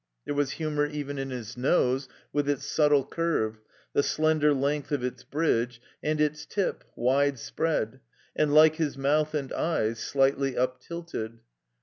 [0.25, 3.59] There was humor even in his nose with its subtle curve,
[3.93, 7.99] the slender length of its bridge, and its tip, wide spread,
[8.35, 11.37] and like his mouth and eyes, slightly uptilted.